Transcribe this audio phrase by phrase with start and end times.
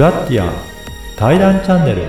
[0.00, 0.50] ラッティア
[1.14, 2.04] 対談チャンネル。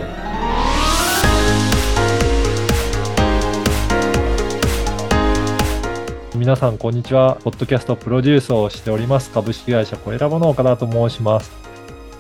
[6.34, 7.38] 皆さんこんにちは。
[7.44, 9.30] ポッドキャストプロデュースをしております。
[9.32, 11.52] 株式会社コエラボの岡田と申します。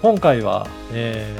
[0.01, 1.33] 今回は、え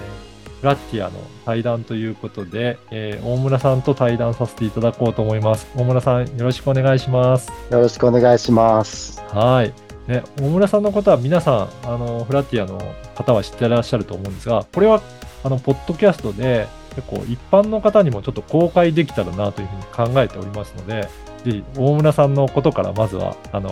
[0.61, 5.67] ー、ラッティアの対談ということで、えー、大村さんと対談させていただこうと思います。
[5.75, 7.51] 大村さんよろしくお願いします。
[7.69, 9.21] よろしくお願いします。
[9.33, 12.79] はいね、大村さんのことは皆さん、あの、フラティアの
[13.15, 15.01] 方は知ってらっしゃると思うんですが、これは、
[15.43, 21.07] あの、ポッドキャストで、結構一般の方にもちょっと公開できたらなというふうに考えておりますので、
[21.45, 23.69] ぜひ大村さんのことからまずは、あの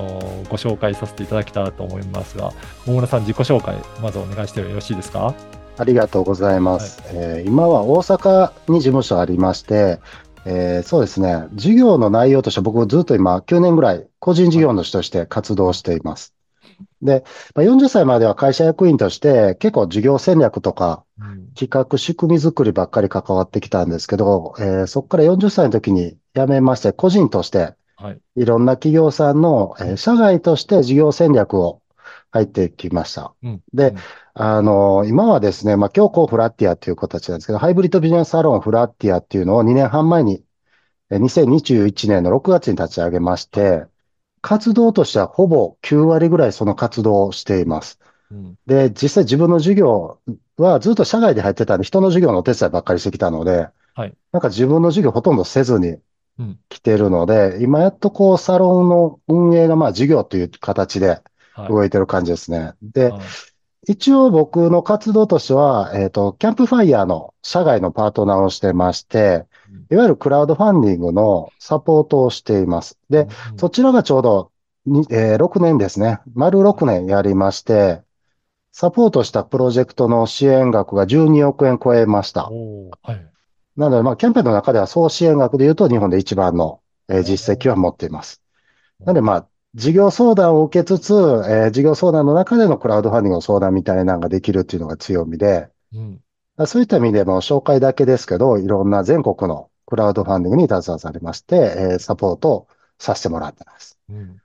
[0.50, 2.54] ご紹介させていただけたらと思いますが、
[2.88, 5.36] 大村さん自己紹介、まずお願いしてよろしいですか？
[5.78, 10.00] ありがとうございます、はい、えー、今は大阪に事務所ありまして、
[10.52, 11.46] えー、そうですね。
[11.52, 16.34] 授業の内容として僕ずっと今9年ぐらい個人事業主として活動しています。
[17.04, 21.04] で、まあ、40歳までは会社役員として結構事業戦略とか
[21.56, 27.76] 企画仕組み作りばっかり関わってきたんですけど、えー、そこから40歳の時に辞めまして個人として
[28.36, 31.82] いろんな企業さんの、えー、社外として事業戦略を
[32.32, 33.34] 入ってきました。
[33.44, 33.96] うん、で、
[34.34, 40.44] あの、今はですね、まあ、今日こうフラッティアという形なんですけど、ハイブリッドビジネスサロンフラッティアっていうのを2年半前に、
[41.12, 43.86] 2021年の6月に立ち上げまして、
[44.42, 48.00] 活動としてはほぼ9割ぐらいその活動をしています。
[48.32, 50.20] うん、で、実際自分の授業
[50.58, 55.98] はずっと社外で入ってたんで、人の授業のお手伝いばっかりしてきたので、はい、なんか自分の授業ほとんどせずに
[56.70, 61.22] 来てるので、うん、今やっとこうサロンの運営がまあ授業という形で
[61.68, 62.60] 動いてる感じですね。
[62.60, 63.22] はい、で、はい
[63.88, 69.48] 一応僕の活動としては、えっ、ー、と、キャンプファイヤーの社外のパートナーをしてまして、
[69.90, 73.00] いわゆるクラウドファンディングのサポートをしています。
[73.10, 74.52] で、そちらがちょうど
[75.10, 76.20] えー、6年ですね。
[76.34, 78.02] 丸6年やりまして、
[78.72, 82.46] サポートしたプロジェクトの支援額が12億円超えました。
[82.46, 83.28] はい、
[83.76, 88.42] なので、まあ、キャンペーンの中では総支援額で言うと日本で一番の、えー、実績は持っています。
[89.00, 96.22] なので、まあ、事業相談を受けつつ、えー、事業相談の中でのクラウドファンディングの相談みたいなのができるっていうのが強みで、うん、
[96.66, 103.98] そういった意味でも紹介だけですけど、いろんな全国のクラウドファンディングに携わされまして、えー、サポートをさせてもらってます。
[104.10, 104.42] うん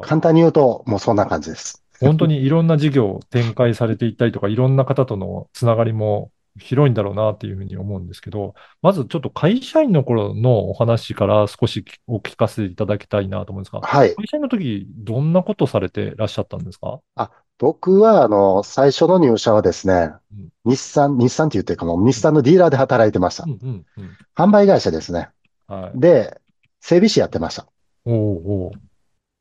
[0.00, 1.82] 簡単に言うと、もうそんな感じです。
[2.00, 14.14] 本当にいろんな事業を展開されていったりとか、いろんな方とのつながりも広いんだろうなっていうふうに思うんですけど、まずちょっと会社員の頃のお話から少しお聞かせていただきたいなと思うんですが、はい。
[14.14, 17.00] 会社員の時、どんなことされてらっしゃったんですか？
[17.16, 23.44] あ、僕は、あの、最初の入社はですね、うん、日産、日産って言ってるかも、日産のディーラーで働いてました。
[23.44, 25.28] うんうんうん、販売会社ですね。
[25.66, 26.00] はい。
[26.00, 26.40] で、
[26.80, 27.66] 整備士やってました。
[28.04, 28.72] おお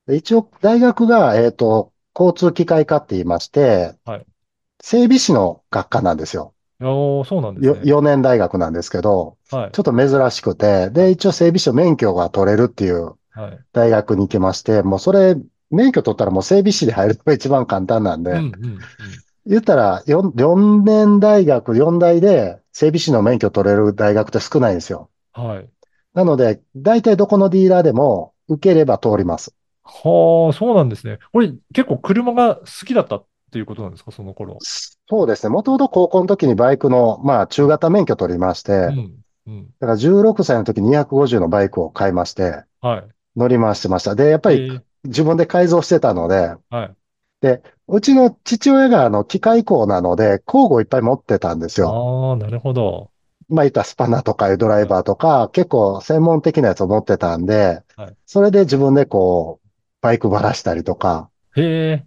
[0.09, 4.25] 一応、大学が、えっ、ー、と、交通機械科って言いまして、はい、
[4.81, 6.53] 整備士の学科なんですよ。
[6.89, 7.79] おそうなんですね。
[7.83, 13.13] 4年大学なんですけど、はい、ちょっと珍しくて、で、一応整備士の免許が取れるっていう
[13.73, 15.35] 大学に行きまして、もうそれ、
[15.69, 18.79] 免許取ったらもう整備士で入るのが一番簡単なんで、うんうんうん、
[19.45, 25.09] 言ったら4、4年大学、4大で整備士の免許取れる大学って少ないんですよ。
[25.33, 25.69] はい。
[26.13, 29.55] なので、大体どこのディーラーでも受ければ通ります。
[29.83, 31.19] はあ、そうなんですね。
[31.31, 34.57] これ結構車が好きだったっていうことなんですか、その頃。
[34.61, 35.49] そうですね。
[35.49, 39.15] もともと高校の時にバイクの、まあ、中型免許取りまして、うん
[39.47, 44.15] うん、だから16歳の時に250のバイクを買いまして、はい、乗り回してました。
[44.15, 46.95] で、やっぱり自分で改造してたので、はい、
[47.41, 52.31] で、うちの父親があの機械工なので、工具をいっぱい持ってたんですよ。
[52.31, 53.09] ああ、なるほど。
[53.49, 59.67] まあ、いったスパナとかドライバーとか、結構専門的なやつを持ってたんで、はい、それで自分でこう、
[60.01, 62.05] バイクばらしたりとか、へえ。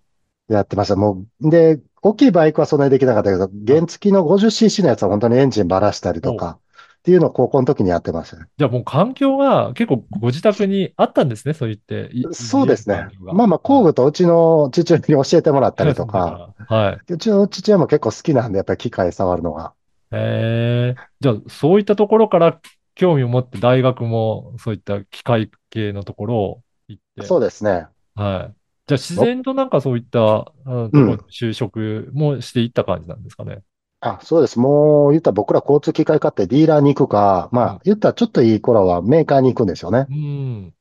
[0.49, 0.97] やってました。
[0.97, 6.59] もう、で、大きいバイクはそんなにできなかったけど、原付の 50cc のやつは本当にエンジンばらしたりとか、
[6.99, 8.47] っていうのを高校の時にやってましたね。
[8.57, 12.11] じゃあもう環境が結構ご自宅にあったんですね、そう言って。
[12.35, 13.09] そうですね。
[13.27, 17.13] まあまあ工具とうちの父親に教えてもらったりとか、はい。
[17.13, 19.75] うちの父親も結構好きなんで、やっぱり機械触るのが。
[20.13, 20.97] へえ。
[21.21, 22.61] じゃあそういったところから
[22.95, 27.27] 興味を持って大学もそういった機械系のところを行って。
[27.27, 27.87] そうですね。
[28.15, 28.64] はい。
[28.87, 33.61] じゃあ自然となんかそういった、ところ就職もしていった感じなんですかね。
[34.01, 34.59] あ、そうです。
[34.59, 40.07] もう言ったら僕ら交通機械買ってディーラーに行くか、まあ言ったらちょっといい頃はメーカーに行くんですよね。
[40.11, 40.75] うん。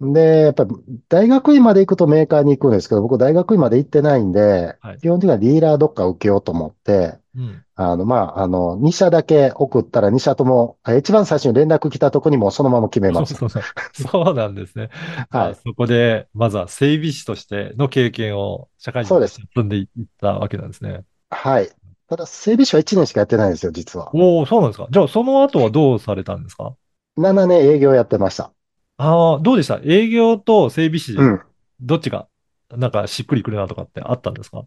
[0.00, 0.70] うん、で、やっぱり
[1.08, 13.34] 大学院まで行くとメーカーに行くんですけど、僕大学院まで行ってないんで、はい、基本的にはディーラーどっか受けようと思って、うん、あの、まあ、あの、2社だけ送ったら2社とも、一番最初に連絡来たとこにもそのまま決めます。
[13.34, 13.62] そうそう
[13.92, 14.90] そう なんですね。
[15.30, 15.54] はい。
[15.54, 21.04] そこで、まずは整備士としての経験を社会人として積んでいったわけなんですね。
[21.30, 21.68] はい。
[22.08, 24.10] ただ、整備士は1年しかやってないんですよ、実は。
[24.14, 24.88] おお、そうなんですか。
[24.90, 26.74] じゃあ、その後はどうされたんですか
[27.16, 28.52] ？7年営業やってました。
[28.96, 29.80] ああ、どうでした？
[29.84, 31.40] 営業と整備士、うん。
[31.80, 32.26] どっちが、
[32.70, 34.64] なんかしっくりくるなとかってあったんですか？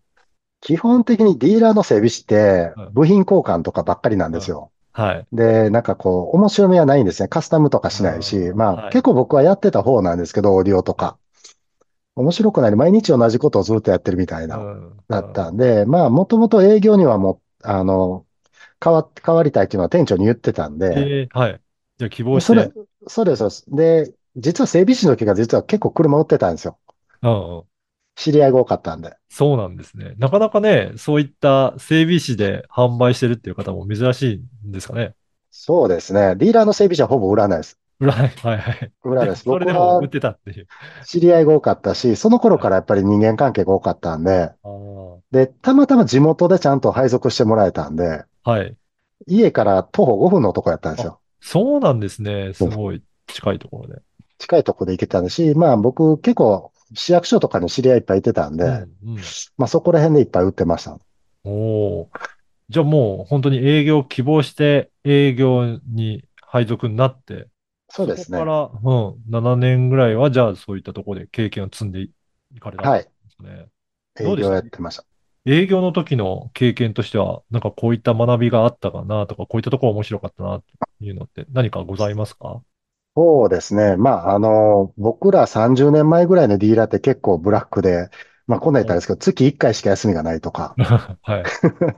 [0.61, 4.71] 基本的にディーラーの整備士ってうん、部品交換とかばっかりなんですよ。
[4.93, 5.27] はい。
[5.31, 7.27] で、なんかこう、面白みはないんですね。
[7.29, 11.17] カスタムとかしないし、まあ、うんはい結構僕はやってた方なんですけど、オーディオとか。
[12.15, 12.75] 面白くない。
[12.75, 18.25] 毎日同じことをずっとやってるみたいな、うんだったんで、まあ、もともと営業にはもう、あの、
[18.83, 21.61] 変わ、変わりたいっていうのは店長に言ってたんで、えーはい。
[21.97, 22.73] じゃあ希望しそれて。、
[23.07, 23.65] そうです、そうです。
[23.67, 26.77] で、実は整備士の時が実は結構車売ってたんですよ。
[27.21, 27.63] うんうん
[28.15, 29.15] 知り合いが多かったんで。
[29.29, 30.13] そうなんですね。
[30.17, 35.15] なかなかね、そういった整備士で販売してるっていう方も珍しいんですかね。
[35.49, 36.35] そうですね。
[36.35, 37.77] ディーラーの整備士はほぼ売らないです。
[37.99, 38.91] 裏はいはいはい。
[39.03, 39.43] 売らないです。
[39.45, 40.67] それ僕はでも売ってたっていう。
[41.05, 44.51] 知り合いが多かったし、その頃からやっぱり人間関係が多かったんで、
[45.31, 48.75] で、たまたま地元でちゃんと配属してもらえたんで、はい。
[49.27, 51.19] 家から徒歩5分のとこやったんですよ。
[51.41, 52.53] そうなんですね。
[52.53, 54.01] すごい近いところで。
[54.39, 59.21] 近いとこで行けたんですし、まあ僕結構市役所とかに知り合いいっぱいいてたんで、うんうん
[59.57, 60.99] まあそこら辺でいっぱい売ってました。
[61.43, 61.49] お
[62.01, 62.09] お。
[62.69, 67.47] じゃあもう本当に営業希望して営業に配属になって、
[67.89, 68.37] そうですね。
[68.37, 72.11] そこから、うん、7年ぐらいはじゃあそういったところで経験を積んでい
[72.59, 73.03] かれたんはい。
[73.03, 73.67] ですね。
[74.23, 75.05] どう営業やってました。
[75.45, 80.65] 営業の時の経験としては、なんかこういった学びがあったかなとか、こういったところ面白かったなと
[81.03, 82.61] いうのって何かございますか？
[83.15, 83.97] そうですね。
[83.97, 88.09] まあ、あの、僕ら30年前ぐらいのディーラーって結構ブラックで、
[88.47, 90.75] まあ、こんなん言ったらですけど、月1回しか休みがないとか。
[91.23, 91.43] はい。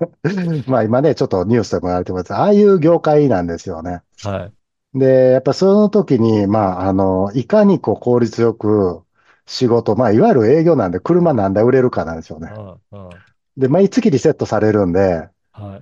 [0.68, 2.34] まあ、今ね、ちょっとニュースでも言われてます。
[2.34, 4.02] ああいう業界なんですよね。
[4.24, 4.52] は
[4.96, 5.00] い。
[5.00, 9.04] で、やっぱその時に、まあ、あの、いかにこう効率よく
[9.46, 12.52] 仕事、まあ、いわゆる営業なんで車何台売れるかなんですよね。
[12.56, 13.10] うんうん
[13.56, 15.82] で、毎月リセットされるんで、はい。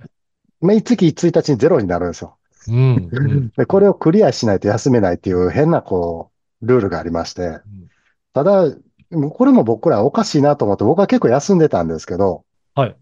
[0.60, 2.36] 毎月1日にゼロになるんですよ。
[2.68, 3.08] うん。
[3.10, 6.30] うんで、これをクリアしないと休めないっていう変なこ
[6.62, 7.60] う、ルールがありまして。
[8.32, 8.64] ただ、
[9.34, 12.44] これも僕らおかしいなと思って、僕は結構休んでたんですけど、
[12.74, 12.96] はい。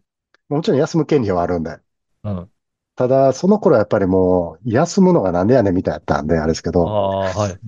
[0.48, 1.78] もちろん休む権利はあるんで。
[2.24, 2.48] うん。
[2.96, 6.88] ただ、その頃はやっぱりもう、休むのがなんでやねんみたいだったんで、あれですけあど。
[6.88, 7.58] あ、はい。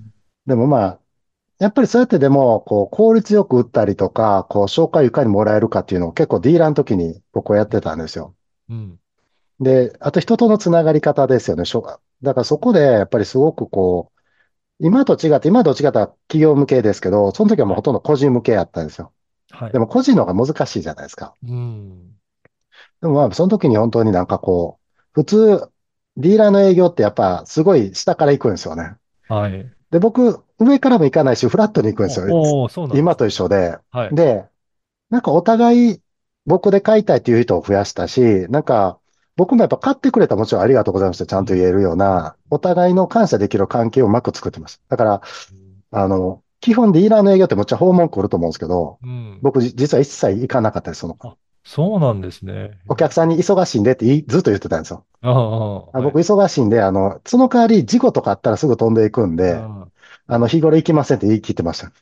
[0.46, 0.98] でもまあ、
[1.58, 8.34] やっぱりそうやってでも、こう、効率よく打ったりとか、こう、紹介をいかにもらえるかっていうのを結構ディーラーの時に僕はやってたんですよ。
[8.68, 8.98] うん。
[9.62, 11.64] で、あと人とのつながり方ですよね。
[11.64, 14.20] しょだからそこでやっぱりすごくこう、
[14.80, 19.12] 今と違って、今と違ったら企業向けですけど、その時はもうほとんど個人向けやったんですよ。
[19.50, 19.78] はいで。
[19.78, 21.34] も個人の方が難しいじゃないですか。
[21.46, 22.08] うん。
[23.00, 25.68] でもまあ、その時に本当になんかこう、普通、
[26.16, 28.96] ディーラーの営業ってやっぱすごい下から行くんですよね。
[29.28, 29.72] はい。
[29.90, 32.26] で、僕、上からも行かないし、フラットに行くんですよ。
[32.26, 33.78] す今と一緒で。
[33.90, 34.14] はい。
[34.14, 34.46] で、
[35.10, 36.02] なんかお互い
[36.46, 38.20] 僕で買いたいっていう人を増やしたし、
[38.50, 38.98] なんか
[39.36, 41.26] 僕もやっぱ買ってくれたらもちろんありがとうございました。
[41.26, 44.82] ちゃんと言えるような、お互いの感謝できる関係をうまく作ってます。
[44.88, 45.22] だから、
[45.90, 49.38] あの、基本ディーラーの営業ってめっちゃ訪問来ると思うんですけど、うん。
[49.42, 51.16] 僕じ実は一切行かなかったです、その。
[51.64, 52.78] そうなんですね。
[52.88, 55.04] お客さんに忙しいんでってずっと言ってたんですよ。
[55.22, 55.30] あ
[55.92, 59.54] あ、あ僕忙しいんで、あの、その代わり事故とかあったらすぐ飛んでいくんで、
[60.26, 61.92] あの、日頃行きませんって言い切ってました。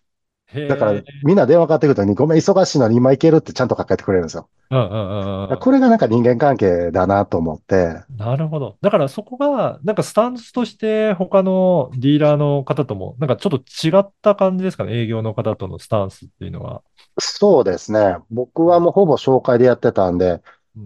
[0.68, 4.48] だから、みんな電話かかってくるとに、ごめん、忙しいのに今行けるってちゃんとかけてくれるんですよ。
[4.70, 5.58] うんうんうんうん。
[5.58, 8.76] これがなんか人間関係だなと思って、なるほど。
[8.80, 14.92] だからそこが、なんかスタンスとして他のディーラーの方とも、なんかちょっと違った感じですかね。
[14.94, 16.82] 営業の方とのスタンスっていうのは。
[17.18, 18.16] そうですね。
[18.30, 20.40] 僕はもうほぼ紹介でやってたんで、うん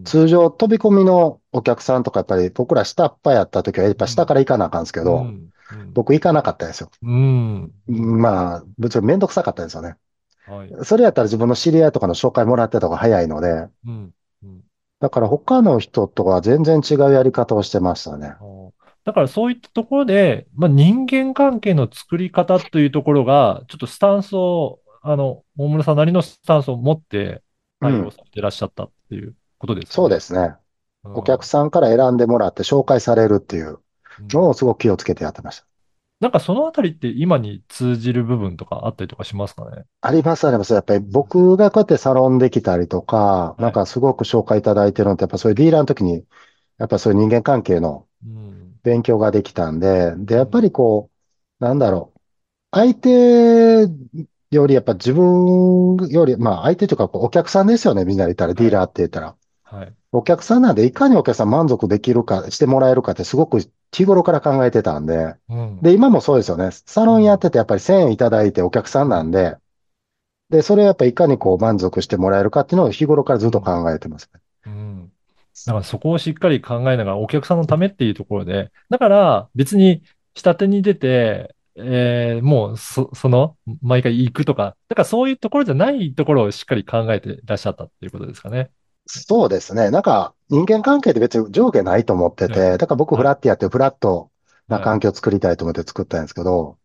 [0.04, 5.53] 通常飛び込みのお客さんとかやっぱり僕ら下っ端やった時はやっぱ下から行かなあかんですけど、うんうん
[5.92, 6.90] 僕行かなかったですよ。
[7.02, 7.72] うん。
[7.88, 9.96] まあ、ぶっちゃけめんどくさかったですよね。
[10.46, 10.84] はい。
[10.84, 13.48] それやったら自分の知り合いとかの紹介もらってた方が早いので、
[13.86, 14.14] うん。
[14.42, 14.60] うん
[15.00, 18.36] だから他の人とは全然違うやり方をしてましたね。
[19.04, 27.42] だからそういったところで、まあ、人間関係の作り方というところが、ちょっとスタンスを、あの、大村さんなりのスタンスを持って
[27.80, 30.54] 対応されていらっしゃったっていうことですそうですね。
[31.02, 33.78] お客ささんから選んでもらって紹介されるっていうん
[34.20, 35.66] のをすごく気をつけてやってました。
[36.20, 39.84] なんかそのあたりって今に通じる部分とかあったりとかしますかね？
[40.00, 40.72] あります、あります。
[40.72, 46.24] やっぱり僕がこうやってサロンできたりとか、いなんかすごく紹介いただいてるのって、やっぱそういうディーラーの時に、
[46.78, 48.80] やっぱそういう人間関係のうん。
[48.82, 51.10] 勉強ができたんで、で、やっぱりこ
[51.60, 52.20] う、なんだろう。
[52.70, 53.86] 相手
[54.50, 59.36] よりやっぱ自分より、まあ相手というかこうお客さんですよね、みんなで言ったら、ディーラーって言ったら。
[59.74, 59.96] はい。
[60.12, 63.58] お客さんなんでいかにお客さん満足できるか、してもらえるかってすごく
[63.92, 65.80] 日頃から考えてたんで、うん。
[65.82, 66.70] で、今もそうですよね。
[66.72, 69.56] サロンやっててやっぱり1000円いただいてお客さんなんで、
[70.50, 74.30] で、それをやっぱいかにこう満足してもらえるかっていうのを日頃からずっと考えてます。
[74.66, 75.12] うん。
[75.66, 80.02] だからそこをしっかり考えながら、お客さんのためっていうところで、だから別に
[80.34, 88.70] 下手に出て、えーもうそ、その、毎回行くとか、だからそういうところじゃないところをしっかり考えていらっしゃったっていうことですかね。
[89.06, 89.90] そうですね。
[89.90, 94.30] なんか、人間関係って別に上下ないと思ってねて、だから僕はいフラッティアってフラット
[94.68, 96.78] なはい環境を作りたいと思って作ったんですけど、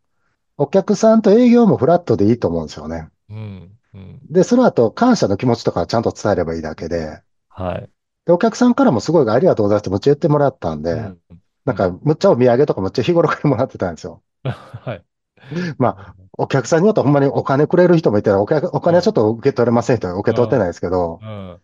[0.58, 3.10] お客さんと営業もフラットでいいと思うんですよね。
[3.30, 4.20] うん、うん。
[4.30, 7.90] で、その後、感謝の気持ちとかちゃんと伝えればいいだけで、はい。
[8.26, 11.20] で、お客さんからもすごいありがとうございますってむっちゃ言ってもらったんで、うん
[11.66, 14.24] なんか、むっちゃお土産とかむっちゃ日頃からもらってたんですよ。
[14.44, 15.06] はい。
[15.78, 21.60] まあ、お客さんによってはほんまにお金くれる人もいたら、お客、お金はちょっと受け取れません人は受け取ってないですけど、うん。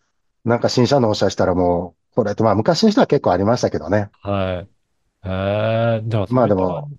[0.45, 4.09] なんか新車納車したらもう、これってまあ昔の人は結構ありましたけどね。
[4.21, 4.69] はい。
[5.25, 6.89] えー、じゃあ、まあでも、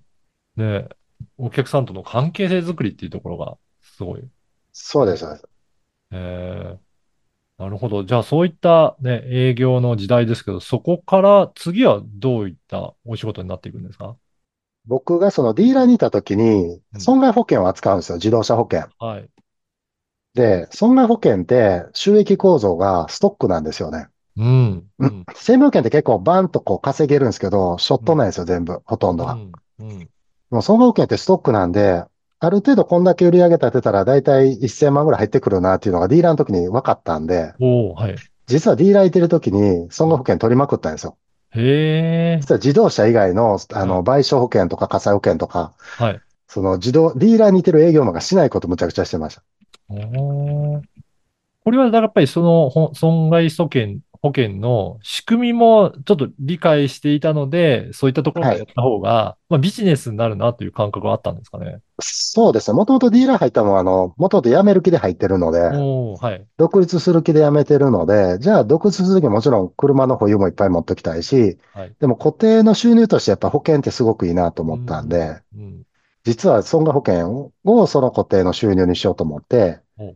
[0.57, 0.89] ね、
[1.37, 4.23] お客さんとの関係性作りっていうところがすごい。
[4.73, 5.21] そうです。
[5.21, 5.49] そうです
[6.11, 8.03] えー、なるほど。
[8.03, 14.15] じゃあ、そういったね、営業の時代ですけど、そこから次はどういったお仕事になっていくんですか？
[14.85, 18.17] 僕がそのディーラーにいた時に、うん損害保険を扱うんですよ。
[18.17, 18.87] 自動車保険。
[18.99, 19.29] はい。
[20.37, 24.07] で、損害保険って収益構造がストックなんですよね。
[24.37, 24.45] うん。
[24.99, 25.25] ううんん。
[25.33, 29.33] 生命保険って結構バンとこう稼げるんですけど、ショットなんですよ、全部、ほとんどが。
[29.33, 29.51] うん。
[29.79, 29.99] うん。
[29.99, 30.07] で
[30.51, 32.03] も損害保険ってストックなんで、
[32.39, 38.15] ある程度こんだけ売り上げ立てたら大体1000万ぐらい入ってくるなっていうのがディーラーの時に分かったんで、おー、はい。
[38.45, 41.17] 実はディーラーいてる時に損害保険取りまくったんですよ。
[41.55, 42.37] へえ。
[42.39, 46.21] 実は自動車以外の、あの、うん賠償保険とか火災保険とか、はい。
[46.47, 49.43] その自動、ディーラーにいてる営業マンがしないことむちゃくちゃしてました。
[49.89, 50.81] おー
[51.67, 61.79] これは、だからやっぱりそのほ損害保険、保険の仕組みもちょっと理解していたので、そういったところからやった方が、まあビジネスになるなという感覚はあったんですかね。
[61.99, 62.77] そうですね。
[62.77, 66.45] もともとディーラー入ったのは、あの、もともと辞める気で入ってるので、はい。
[66.55, 71.93] 独立する気で辞めてるので、じゃあ独立するときはもちろん車の保有もいっぱい持っておきたいし、はい。
[71.99, 75.83] でも固定の収入としてやっぱ保険ってすごくいいなと思ったんで、うん。
[76.27, 80.15] 実は損害保険をその固定の収入にしようと思ってお、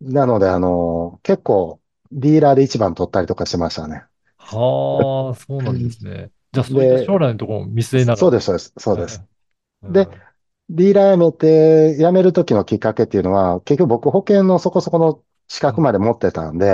[0.00, 1.80] なので、あの、結構
[2.12, 4.04] ディーラーで一番取ったりとかしましたね。
[4.38, 6.30] はあ、そうなんですね。
[6.52, 8.16] じゃあ、そういった将来のところも見据えながら。
[8.18, 9.24] そうです、そうです、そうです。
[9.82, 9.92] うん。
[9.92, 10.08] で
[10.68, 16.66] ディーラー辞めて、辞める時のきっかけっていうのは、結局僕保険のそこそこの資格まで持ってたんで、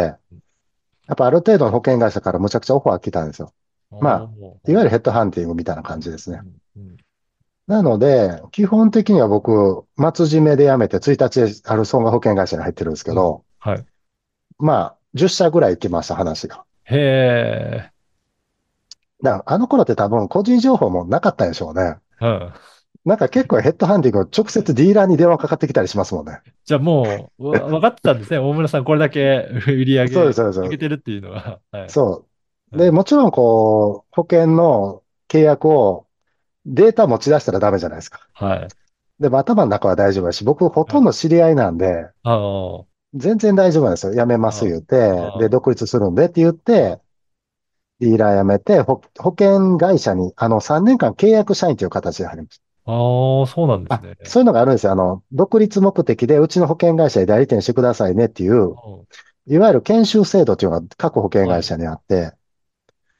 [1.07, 3.53] やっぱある程度の保険会社からむちゃくちゃオファー来たんですよ。
[3.91, 6.41] まあいわゆるヘッドハンティングみたいな感じですね。
[6.77, 6.97] うんうん
[7.73, 13.85] なので、基本的には僕、末締めで辞めて1日である損害保険会社に入ってるんですけど、はい。
[14.59, 16.67] まあ、10社ぐらい行きました、話が。
[16.85, 17.91] へえ。
[19.23, 21.97] だからあの頃って多分個人情報もなかったでしょうね。
[22.21, 22.53] うん。
[23.07, 26.41] なんか結構ヘッドハンティング直接ディーラーに電話かかってきたりしますもんね。
[26.67, 28.37] じゃあもう、わ分かってたんですね。
[28.39, 30.15] 大村さん、これだけ 売り上げ。
[30.15, 31.59] 上げてるっていうのは。
[31.71, 31.89] はい。
[31.89, 32.27] そ
[32.73, 32.77] う。
[32.77, 36.07] で、もちろんこう、保険の契約を
[36.67, 38.21] データ持ち出したらダメじゃないですか。
[38.35, 38.69] はい。
[39.21, 42.85] でも頭の中は大丈夫だし、僕ほとんど知り合いなんで、ああ。
[43.15, 44.15] 全然大丈夫なんですよ。
[44.15, 46.99] 辞めます言ってああ、で、独立するんでって言って、
[48.01, 52.91] ディーラー辞めて、保保険会社に、あの、3年間契約社員という形で入りましあ
[53.45, 53.97] あ、そうなんでた。
[53.97, 54.93] あすね。、そういうのがあるんですよ。
[54.93, 58.75] あの、独立目的でうちの保険会社で代理店してくださいねっていう、うん
[59.47, 62.33] いわゆる研修制度というのが各保険会社にあって、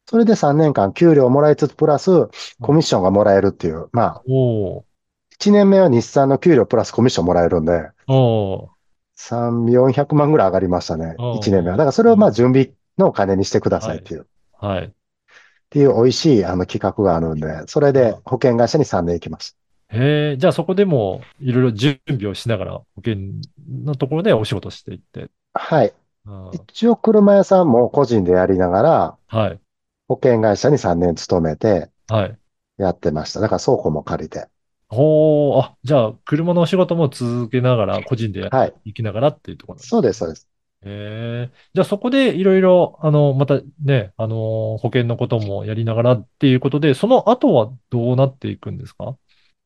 [0.07, 2.29] それで3年間給料をもらいつつ、プラス
[2.61, 4.83] コミッションがもらえるっていう、まあ、おー
[5.39, 8.69] 1年目は日産の給料プラスコミッションもらえるんで、おー
[9.17, 11.15] 3、400万ぐらい上がりましたね。
[11.19, 11.77] うん1年目は。
[11.77, 14.25] だからそれをまあ準備のお金にしてくださいっていう、っ
[14.61, 14.93] はい。
[15.71, 19.55] ていう美味しいあの企画があるんで、それで保険会社に3年行きまし
[19.89, 23.17] へえ、じゃあそこでもいろいろ準備をしながら保険
[23.85, 25.29] のところでお仕事していって。
[25.55, 25.61] た。
[25.61, 25.93] はい。
[26.27, 29.59] うん一応車屋さんも個人でやりながら、はい。
[30.15, 32.39] 保険会社に3年勤めてはい。
[32.79, 33.41] やってました。
[33.41, 34.49] だから倉庫も借りて。
[34.89, 38.75] ほー、あ、じゃあ車のお仕事も続けながら、個人ではい。
[38.85, 40.49] いきながらっていうところなんですそうです、そうです。
[40.85, 41.53] へえ。
[41.75, 49.17] じゃあそこでいろいろ、あの、またね、あの、保険のこともやりながらっていうことで、その後はどうなっていくんですか？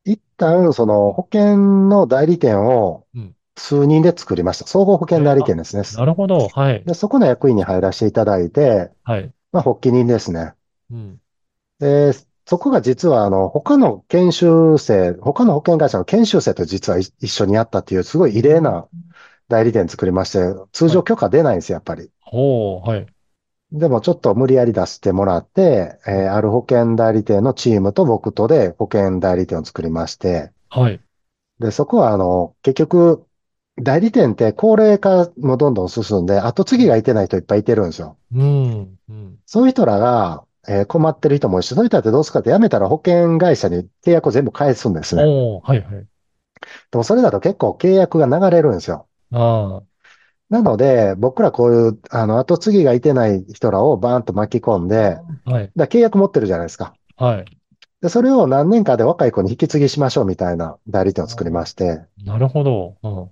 [0.05, 1.57] 一旦、その保険
[1.88, 4.67] の代理店をうん数人で作りました。
[4.67, 5.83] 総合保険代理店ですね。
[5.97, 6.49] なるほど。
[6.49, 6.85] はい。
[6.85, 9.33] で、そこの役員に入らせていただいて、はい。
[9.53, 10.55] まあ、発起人ですね。
[10.91, 11.21] うん。
[11.79, 12.12] で、
[12.47, 18.88] そこが実は、あの、他の研修生、他の保険会社の研修生と実は一一緒にやったっていう、すごい異例な
[19.49, 20.38] 代理店作りまして、
[20.73, 22.11] 通常許可出ないんですよ、やっぱり。
[22.21, 23.07] ほう、はい。
[23.73, 31.00] でもちょっと無理やり出してもらって、えーある保険代理店のチームと僕とで保険代理店を作りまして、はい。
[31.59, 33.25] で、そこはあの、結局、
[33.78, 38.16] 代理店って高齢化もどんどん進んで、後継ぎがいてない人いっぱいいてるんですよ。
[38.35, 38.99] うん。
[39.09, 39.38] うん。
[39.47, 45.23] そういう人らが、えー困ってる人もいるし、そういう人ってどうするかって辞めたら保険会社に契約を全部返すんですね。
[45.23, 46.06] はいはい。
[46.90, 49.06] でもそれだと結構契約が流れるんですよ。
[49.30, 49.83] あ
[50.49, 55.73] なので、僕らこういう、あの、後継ぎがいてない人らをバーンと巻き込んで、あ、はい。
[55.76, 56.95] だ契約持ってるじゃないですか。
[57.16, 57.45] はい。
[58.00, 62.97] で、それを何年かで若い子に引き継ぎしましょうみたいな代理店を作りまして、なるほど。
[63.02, 63.30] うん。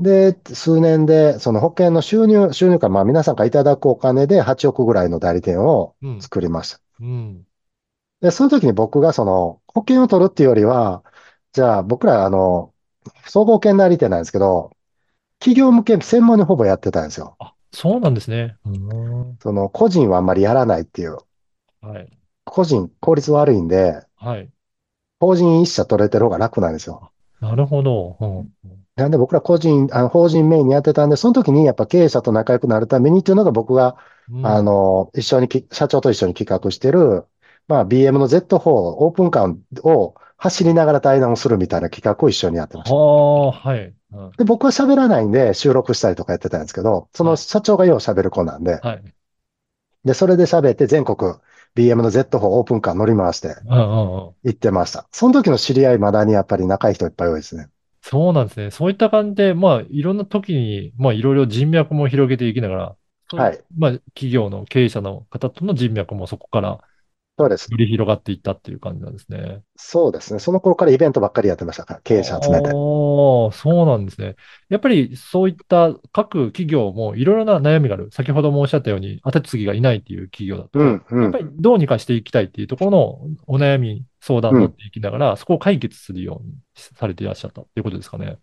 [0.00, 6.20] で、数年で、その保険の収入、収入から、まあ皆さんからいただくお金で8億ぐらいの代理店をうん。
[6.20, 6.80] 作りました。
[7.00, 7.46] うん。
[8.20, 11.04] で、その時に僕がその保険を取るっていうよりは、
[11.52, 12.72] じゃあ僕らあの、
[13.26, 14.70] 総合保険代理店なんですけど、
[15.38, 17.36] 企業向け専門にほぼやってたんですよ。
[17.38, 18.56] あ、そうなんですね。
[18.64, 19.38] うん。
[19.42, 21.18] その個人はあんまりやらないっていう。
[21.80, 22.10] はい。
[22.44, 24.50] 個人、効率悪いんで、はい。
[25.20, 27.12] 法人一社取れてる方が楽なんですよ。
[27.40, 28.16] あなるほど。
[28.20, 28.52] うん。
[29.00, 33.96] なんで僕ら個人、あの法人メインにやってたんで、その時にやっぱ経営者と仲良くなるためにっていうのが僕が、
[34.42, 34.62] あうん。
[34.62, 37.24] の、一緒にき、社長と一緒に企画してる、
[37.68, 42.94] まあ BM の Z4 オープンカーを走りながら対談をするみたいな企画を一緒にやってました。
[42.94, 43.94] はあ、はい。
[44.12, 44.32] うん。
[44.38, 47.36] で、僕は喋らないんで収録したりとかやってたんですけど、そのはい。
[47.36, 49.14] 社長がよう喋る子なんで、はい。
[50.04, 51.16] で、それで喋って全国
[51.74, 54.36] BM の Z4 オープンカー乗り回してうんうんうん。
[54.44, 55.08] 行ってました。
[55.12, 57.70] その時の知り合いまだにやっぱり仲いい人いっぱい多いですね。
[58.02, 58.70] そうなんですね。
[58.70, 62.96] そういった感じで、まあ、いろんな時に、まあ、いろいろ人脈も広げていきながら、
[63.34, 63.64] はい。
[63.76, 66.80] まあ、企業の経営者の方との人脈もそこから
[67.40, 67.68] そうです。
[67.70, 69.62] より広がっていったっていう感じなんですね。
[69.76, 70.40] そうですね。
[70.40, 72.68] その頃からイベントばっかりやってましたから、経あ営者集めて。
[73.48, 74.36] あ、そうなんですね。
[74.68, 78.10] やっぱりそういった各企業もいろいろな悩みがある。
[78.12, 81.22] 先ほどもおっしゃったように、後継ぎがいないっていう企業だと、うん、うん。
[81.22, 82.98] やっぱりどうにかしていきたいっていうところの
[83.46, 84.60] お悩み、相談うん。
[84.60, 88.38] に乗っていきながら、そこを解決するようにされていらっしゃったっていうことですかね。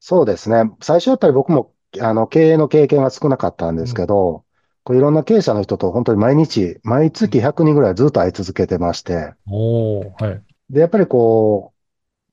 [0.00, 0.64] そうですね。
[0.82, 4.44] 最初やっぱり僕も、あの、経営の経験が少なかったんですけうん。
[4.84, 10.44] ど、こういろんな経営者の人と本当に毎日、毎月うん100人ぐらいずっと会い続けてまして、おお、はい。
[10.70, 11.72] で、やっぱりこ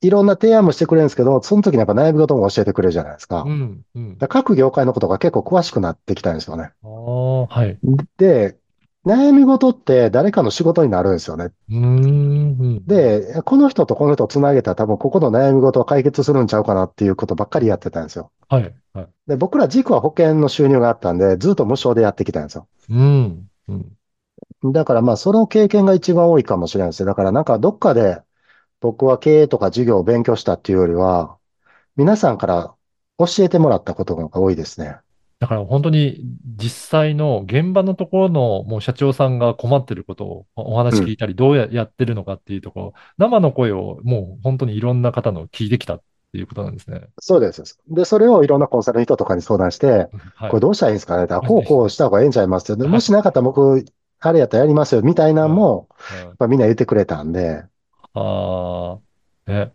[0.03, 3.45] う、いろんな提案もしてくれるんですけど、その時にやっぱ悩み事も教えてくれるじゃないですか。
[3.47, 4.17] うん、うん。
[4.29, 6.71] 各業界のことが結構詳しくなってきたんですよね。
[6.83, 7.79] ああ、はい。
[8.17, 8.58] で、
[9.09, 11.49] 悩み事って誰かの仕事になるんですよね。
[12.87, 18.31] で、この人とこの人をつなげたら多分ここの悩み事を解決するんちゃうかなっていうことばっかりやってたんですよ。
[18.47, 19.07] はい、はい。
[19.27, 22.67] で、僕ら軸は保険の収入があったんで、ずっと無償でやってきたんですよ。
[22.89, 23.73] うん、う
[24.69, 24.71] ん。
[24.71, 27.07] だからまあ、その経験が一番多いかもしれないですね。
[27.07, 28.21] だからなんかどっかで
[28.79, 31.37] 僕は経営とか事業を勉強したっていうよりは、
[31.95, 32.75] 皆さんから
[33.17, 34.97] 教えてもらったことが多いですね。
[35.39, 36.19] だから本当に
[36.57, 40.99] 実際の現場のところのもう社長さんが困ってることをおうん。
[40.99, 47.07] 話聞いたり、どうややってるのかっていうところ、生の声をもう本当にいろんな方の聞いてきたっていうことなんですね。
[47.21, 47.77] そうです。
[47.89, 50.51] で、それをいろんなコンサルの人とかに相談して、うんはい。
[50.51, 52.05] これどうしたらいいんですかねだからこうこうした。
[52.05, 52.93] 方がいいんちゃいますではい。
[52.93, 53.83] もしなかったら僕、
[54.19, 55.49] あれやったらやりますよ、みたいなうん。
[55.49, 56.39] のも、うん。
[56.39, 57.63] まあ、みんな言ってくれたんで、
[58.13, 58.99] あ
[59.45, 59.73] あ、ね。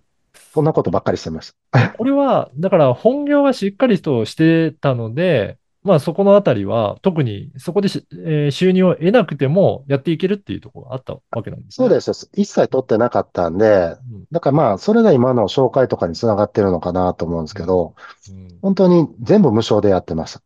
[0.54, 1.90] そんなことばっかりしてました。
[1.98, 11.84] これは、だから本業はしっかりとしてたので、まあそこのあたりは特にそこでし、えー収入を得なくてもやっていけるっていうところがあったわけなんですね。
[11.84, 12.30] そうです。
[12.34, 14.24] 一切取ってなかったんで、うん。
[14.30, 17.60] だからまあ、それが今の紹介とかにつながってるのかなと思うんですうん。
[17.62, 17.94] けど、
[18.30, 18.58] うん。
[18.62, 20.40] 本当に全部無償でやってました。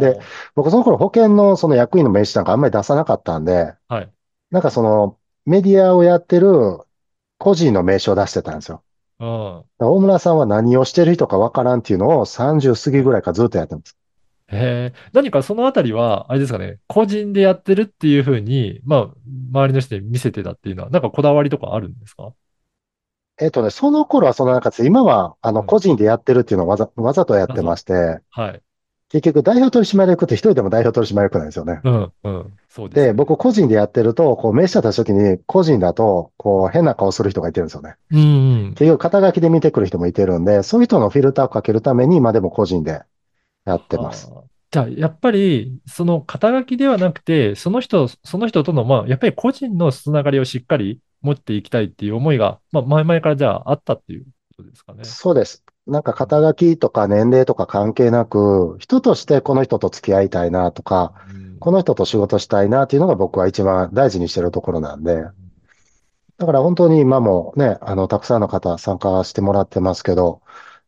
[0.00, 0.18] で。
[0.56, 4.10] 僕その頃保険のその役員の名刺なんかあんまり出さなかったんで、はい。
[4.50, 6.80] なんかそのメディアをやってる
[7.38, 8.82] 個人の名刺を出してたんですよ。
[9.18, 9.64] うん。
[9.78, 13.04] 大村さんは何をしてる人かわからんっていうのを30過ぎはい。
[13.04, 13.96] ぐらいからずっとやってます。
[14.48, 19.14] へえ、何かそのあたりは、あれですかね、個人でやってるっていうふうに、まあ、
[19.52, 22.34] 周りの人に見せてたっていうのは、なんかこだわりとかあるんですか？
[23.40, 25.66] えっとね、その頃はそんな中で、今はあのうん。
[25.66, 27.76] 個人でやってるっていうのをわざ、わざとやってま謎。
[27.76, 28.62] して、はい。
[29.10, 31.80] 結局代表取締役って一人でも代表取締役なんですよね。
[31.84, 32.52] うん、うん。
[32.68, 33.12] そうですね。
[33.12, 37.96] 僕個人でやってると、こう名刺渡した時に個人だと、こう変な顔する人がいてるんですよね。
[38.10, 38.22] うん、う
[38.70, 38.74] ん。
[38.74, 43.02] 結局肩書きで見てくる人もいてるんで、そういう人のフィルターをかけるために今でも個人で
[43.64, 44.30] やってます。
[44.30, 44.44] はあ。
[44.70, 54.24] じゃあ、やっぱり、その肩書きではなくて、その人、その人との、まあ、やっぱり個人のつながりをしっかり持っていきたいっていう思いが、まあ、前々からじゃああったっていう
[54.56, 55.04] ことですかね。
[55.04, 55.64] そうです。
[55.86, 56.16] なんかうん。
[56.16, 65.24] 肩書きとか年齢とか関係なく、人としてこの人と付き合いたいなとか、うんこの人と仕事したいなっていうのが僕は一番大事にしてるところなんで、
[66.36, 70.42] だから本当に今もね、あの、たくさんの方参加してもらってますけど、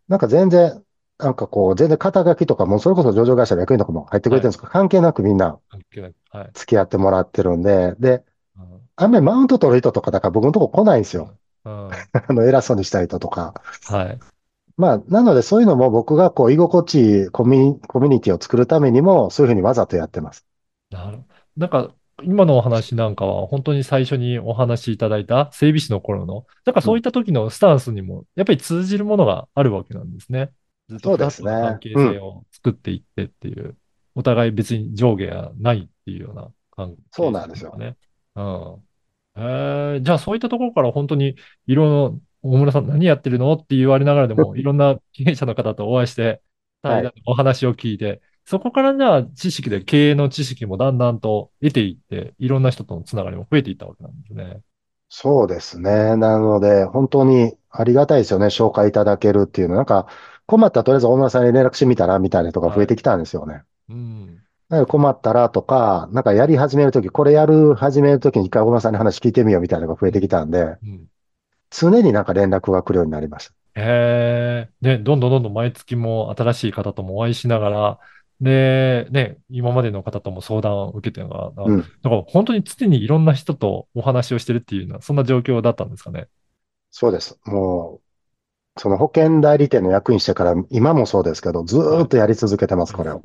[0.08, 0.82] なんか全然、
[1.18, 4.42] なんかこう、全然肩書きとかも、それこそ上場会社の役員とかも入ってくれはい。
[4.42, 4.68] てるんですか？
[4.68, 5.58] 関係なくみんな。
[6.52, 8.22] 付き合ってもらってるんで、で、
[8.58, 11.30] うんあんまりマウント取る人とかだから僕のとこ来ないんですよ。
[11.64, 11.90] あ
[12.32, 13.54] の、偉そうにしたい人とか。
[13.88, 14.18] はい。
[14.76, 20.46] まあ、なのでそういうのも僕がこう居心地いいコミュニ、コミュニティを作るためにも、そういうふうにわざとやってます。
[20.90, 21.20] なる。
[21.56, 30.50] なんか、今のお話なんかは、本当に最初にお話しいただいた整備士の頃の、なんかそういった時のスタンスにも、やっぱり通じるものがあるわけなんですね。
[30.88, 31.50] ずっとそうですね。
[31.50, 33.76] 関係性を作っていってっていう、うん、
[34.14, 37.76] お互い別に上下がないっていうような関係、そうなんですよ。
[37.76, 37.96] ね。
[38.34, 38.76] うん。
[39.38, 41.36] えー、じゃあそういったところから本当に
[41.66, 42.20] いろんな、
[42.52, 43.52] 大村さん何やってるの？
[43.54, 46.40] って言われながらでも、いろんな経営者の方とお会いして、
[46.82, 54.60] はい、お話を聞いて、そこからじゃあ知識で経営の知識もだんだんと得ていって、いろんな人とのつながりも増えていったわけなんですね。
[55.08, 56.16] そうですね。
[56.16, 58.46] なので、本当にありがたいですよね。
[58.46, 59.76] 紹介いただけるっていうの。
[59.76, 60.08] なんか、
[60.46, 63.54] 困ったらとりあえず大村さんに連絡してみたらみたいな人が増えてきたんですよね。
[63.54, 64.86] はい、うん。
[64.86, 71.06] 困ったらとか、なんかやり始めるとき、これやる始めるときに一回大村さんに話聞いてみようみたいなのが増えてきたんで、うん、
[71.78, 73.52] 常になんか連絡が来るようになりました。
[73.80, 74.70] へえ。
[74.80, 77.98] で、どんどんどんどん毎月も新しい方ともお会いしながら、
[78.40, 86.28] で、ね、今までの方とも相談を受けてるのが、うん、だから本当に常にいろんな人とお話をしてるっていうのは、そんな状況だったんですかね。
[86.90, 87.38] そうです。
[87.44, 88.00] も
[88.76, 93.22] う、その保険代理店の役員してから、今もそうですけど、ずーっとやり続けてます、はい、これを。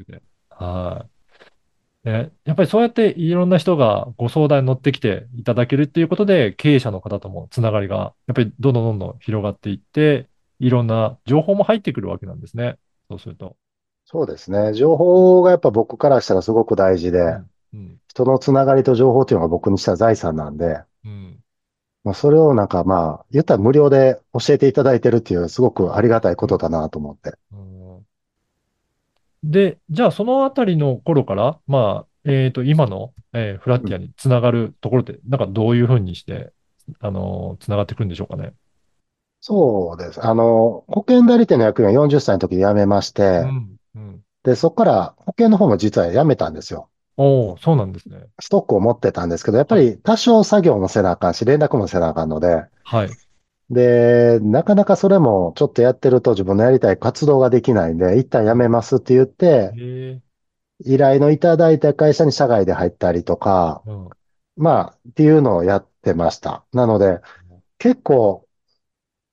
[0.50, 1.21] はい。
[2.04, 10.28] ね、やっぱりそうやっていろんな人がご相談に乗ってきていただけるっていうことで、経営者の方ともつながりが、やっぱりどんどんどんどん広がっていって、
[10.60, 12.78] いろんな情報も入ってくるわけなんですね。
[13.10, 13.56] そうすると。
[14.06, 14.74] そうですね。
[14.74, 21.40] 情報がやっぱ僕からしたらすごく大事で、うんうん、人のつながりと情報っていうのが僕にした財産なんで、うん、
[22.04, 27.36] まあそれをなんかまあ、言ったら無料で教えていただいてるっていうすごくありがたいことだなと思って。
[29.44, 36.52] で、じゃあそのあたりの頃から、まあ、えっ、ー、と、今の、えー、フラッティアにつながるところって、なんかどういうふうにして、
[37.00, 38.54] あのー、つながってくるんでしょうかね？
[39.40, 40.24] そうです。
[40.24, 46.90] あの、保険代理店の役員は40歳の時に辞めまして、うんうん、で、そこから保険の方も実は辞めたんですよ。
[47.18, 48.28] おお、そうなんですね。
[48.40, 53.10] ストックを持ってたんですけど、やっぱり多少作業もせなあかんし、連絡もせなあかんので、はい。
[53.72, 59.72] で、なかなかそれもちょっとやってると自分のやりたい活動ができないんで、一旦辞めますって言って、
[60.84, 64.10] 依頼のいただいた会社に社外で入ったりとか、うん、
[64.58, 66.66] まあ、っていうのをやってました。
[66.74, 67.22] なので、
[67.78, 68.46] 結構、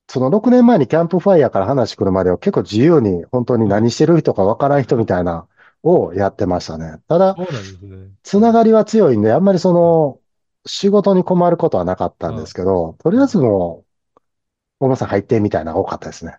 [0.09, 5.49] その6年前にキャンプファイヤーから話来るまでは結構自由に本当に何してる人かわからん人みたいな
[5.83, 7.01] をやってましたね。
[7.09, 7.37] ただ、
[8.23, 10.21] つながりは強いんで、あんまりその、
[10.65, 13.88] 仕事に困ることはなかったんですけど、とりあえずもう、
[14.81, 16.37] 大村さん入ってみたいな多かったですね。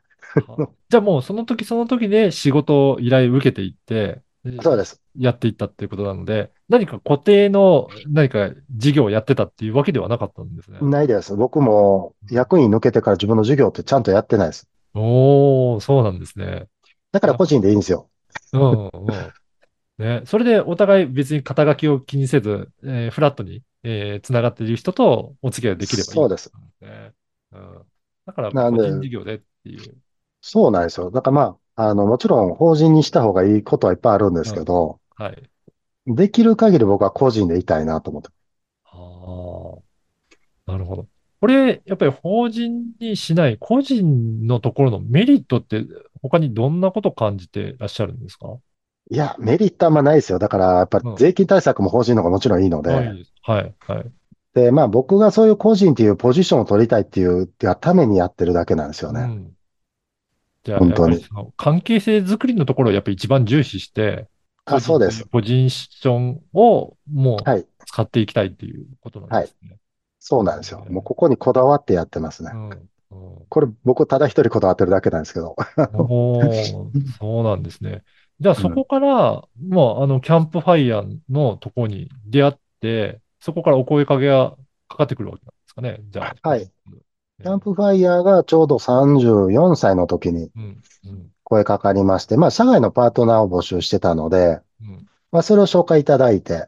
[0.90, 4.22] じゃあもうその時その時で仕事依頼受けていって、
[4.62, 5.02] そうです。
[5.18, 10.78] やっていったっていうことなので、何か固定の何か事業をやってたっていうわけではなかったんですね。
[10.82, 11.36] ないです。
[11.36, 14.70] 僕も役員抜けてから自分の授業ってちゃんとやってないです。
[14.94, 16.68] おー、そうなんですね。
[17.12, 18.10] だから個人でいいんですよ。
[18.54, 18.92] うんうん。
[19.98, 26.52] ね、それでお互い別に肩書きを気にせず、えー、フラットに、えー、繋がっている人とお付き合いできればいい、ね、そうです。
[27.52, 27.82] うん、
[28.30, 29.98] だから、個人事業でっていう。
[30.42, 31.10] そうなんですよ。
[31.10, 35.44] だからまあ、あの、もちろん法人にした方がいいことはいっぱいあるんですけど、うん、はい。
[36.08, 38.30] できる限り僕は個人でいたいなと思って。
[38.86, 39.82] あ
[40.68, 41.08] あ、なるほど。
[41.42, 45.86] これ、やっぱり法人にしない個人のところのメリットって
[46.22, 48.58] 他にどんなこと感じてらっしゃるんですか？
[49.12, 50.38] いや、メリットあんまないですよ。
[50.38, 52.92] だから、やっぱ税金対策も法人の方がもちろんいいので。
[52.92, 54.12] はい、はい、はい。
[54.54, 59.22] で、まあ僕がそういう個人っていうポジションを取りたいっていうためにやってるだけなんですよね。
[59.22, 59.52] うん、
[60.64, 61.24] じゃあ、本当に。
[61.58, 64.28] 関係性づくりのところをやっぱり一番重視して、
[64.66, 65.26] あ、そうです。
[65.26, 69.70] ポジションをもう使っていきたいっていうことなんですね。
[69.70, 69.80] はい、
[70.20, 70.86] そうなんですよ。
[70.90, 72.52] もうここにこだわってやってますね。
[72.54, 72.90] うん
[73.50, 75.56] これ僕ただ一人こだわってるだけなんですけど。
[75.94, 76.42] お
[77.18, 78.04] そうなんですね。
[78.40, 79.32] じゃあそこから、
[79.62, 84.56] うん、まあ、あの、キャンプファイヤーのところに出会って、そこからお声かけが
[84.88, 86.00] かかってくるわけなんですかね？
[86.10, 86.50] じゃあ。
[86.50, 86.70] はい。
[87.42, 90.52] キャンプファイヤーがちょうど34歳の時に
[91.44, 94.60] 声かかりまして、まあ、社外のパートナーを募集してたので、
[95.32, 96.68] まあ、それを紹介いただいて、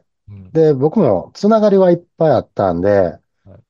[0.52, 3.18] で、僕もつながりはいっぱいあったんで、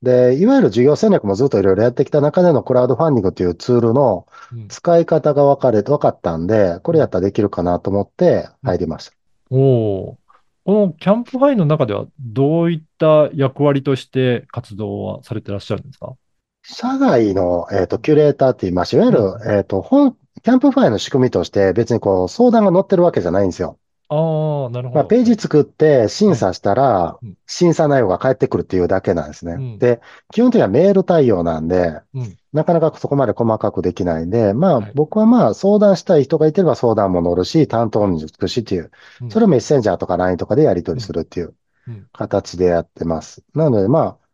[0.00, 4.28] で、いわゆる事業戦略もずっといろいろやってきた中でのクラウドファンディングっていうツールの
[4.68, 9.16] 使い方が分かれ、分かったんで、これやったらできるかなと思って入りました。
[9.50, 10.16] お。
[10.64, 16.14] このキャンプファイの中ではどういった役割として活動はされてらっしゃるんですか？
[16.62, 23.78] 社外の、えっ、ー、と、キュレーターって言いまして、いわゆる、えっ、ー、と、本、キャンプファイの仕組みとして別にこう相談が乗ってるわけじゃないんですよ。
[24.14, 25.06] ああ、なるほまあ、ど。
[25.06, 26.36] ページ作って審はい。
[26.36, 27.38] 査したらうん。
[27.46, 29.56] 審査内容が返ってくるっていうだけなんですね。
[29.56, 29.78] うん。
[29.78, 30.00] で、
[30.32, 32.38] 基本的にはメール対応なんで、うん。
[32.52, 34.94] なかなかそこまで細かくできないんで、まあはい。
[34.94, 39.28] 僕はまあ相談したい人がいてれば相談も乗るし、担当につくしっていう、うん。
[39.28, 41.14] それをメッセンジャーとか LINE とかでやり取りすうん。
[41.14, 42.10] るっていううん。
[42.12, 43.44] 形でやってます。
[43.54, 44.28] なのでまあ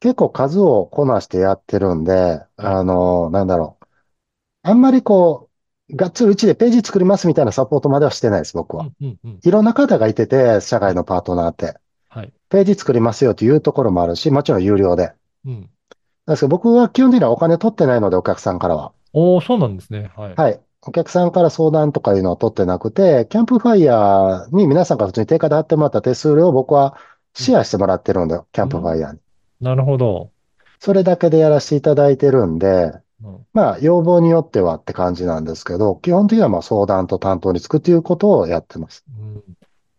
[0.00, 2.76] 結構数をこなしてやってるんで、はい。
[2.76, 3.86] あの、なんだろう。
[4.62, 5.49] あんまりこう、
[5.94, 8.86] がっつりうちでページ作りますみたいなサポートまではしてないです、僕は。
[9.00, 9.06] うん。
[9.06, 9.18] うん。
[9.24, 9.40] うん。
[9.42, 10.92] いろんな方がいてて、社はい。
[10.92, 11.78] 外のパートナーって。
[12.08, 12.32] はい。
[12.48, 15.12] ページ作りますよというところもあるし、もちろん有料で。
[15.46, 15.70] うん。
[16.26, 18.92] ですけど僕は基本的にはお金取ってないので、お客さんからは。
[19.12, 20.10] おー、そうなんですね。
[20.16, 20.34] はい。
[20.34, 20.60] はい。
[20.82, 26.96] お客さんから相談とかいうのを取ってなくて、キャンプファイヤーに皆さんが普通に定価で払ってもらった手数料を僕は
[27.38, 27.44] うん。
[27.44, 29.00] シェアしてもらってるんだよ、キャンプファイうん。
[29.00, 29.20] ヤーに。
[29.60, 30.30] なるほど。
[30.78, 33.02] それだけでやらせていただいてるんで、うん。
[33.52, 39.06] まあ、要望によってはって感じなんですけど、基本的にはまあ相談と担当につくということをやってます。
[39.08, 39.44] うん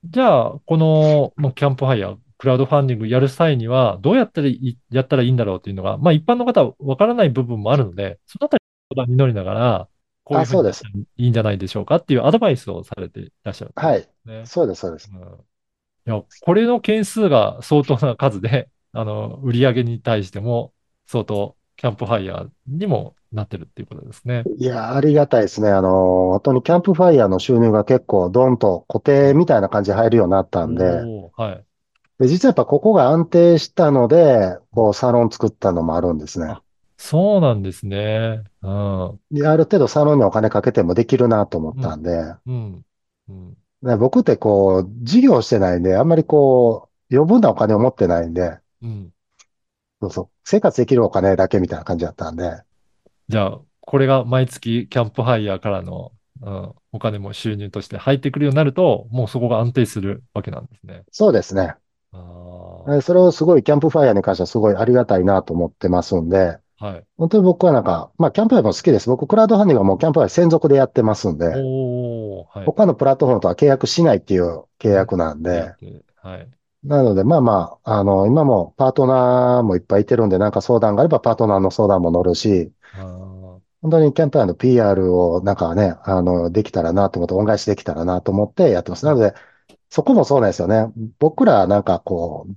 [0.06, 9.90] じゃあ、この、まあ、キャンプファイヤー、クラウドファンディングやる際には、どうやったらいい、やったらいいんだろうっていうのが、まあ、一般の方はわからない部分もあるので、そのあたり相談に乗りながら、
[10.24, 14.10] こういあ、うふうにいいんじゃないでしょうかっていうアドバイスをされていらっしゃるというこはい。
[14.46, 15.12] そうです、そうです。
[15.12, 15.46] うん、
[16.08, 20.74] いや、これの件数が相当な数で、あの、売り上げに対しても、
[21.06, 24.44] 相当、キャンプファイヤーにもなってるっていうことですね。
[24.60, 25.70] いや、ありがたいですね。
[25.70, 25.90] あの、
[26.30, 30.84] 本当にキャンプファイヤーの収入が結構ドンと固定みたいな感じで入るようになったんで、
[31.36, 31.66] はい。
[32.20, 36.46] で、実はやっぱここが安定したので、こう、サロン作ったのもあるんですね。
[36.52, 36.62] あ、
[36.98, 38.44] そうなんですね。
[38.62, 39.20] うん。
[39.32, 41.82] で、ある程度サロンにお金かけてもできるなと思っうん。
[41.82, 42.12] たんで、
[42.46, 42.86] うん。
[43.28, 43.58] うん。
[43.82, 49.14] で僕ってこう、事業してないんで、あんまりこう、余分なお金を持ってないんで、うん。
[50.02, 52.64] そうそう、生活できるお金だけみたいな感じだったんで、
[53.30, 56.12] じゃあ、これが毎月キャンプファイヤーからの、
[56.42, 61.04] うん、お金も収入として入ってくるようになると、もうそこが安定するわけなんですね。
[61.12, 61.76] そうですね。
[62.14, 67.04] ああ、えそれをすごいキャンプファイヤーに関してはすごいありがたいなと思ってますんで、はい。
[67.16, 69.08] 本当に僕はなんか、まあ、キャンプファイヤーも好きです。
[69.08, 72.66] 僕、クラウドファンディングはもうキャンプファイヤー専属でやってますんで、おー、はい。
[72.66, 74.94] 他のプラットフォームとは契約しないっていう契うん。
[74.94, 76.06] 約なんで、契約。
[76.24, 76.50] はい。
[76.84, 82.74] なので、まあまあ、あの、今もパートナーもいっぱいいてるんで、なんか相談があればパートナーの相談も乗るし、
[83.82, 89.08] 本当にキャンプファイヤーの PR をなんかね、あの、できたらなと思って、恩返しできたらなと思ってやってます。
[89.08, 89.18] うん。
[89.18, 89.36] なので、
[89.90, 90.88] そこもそうなんですよね。
[91.20, 92.56] 僕らなんかこう、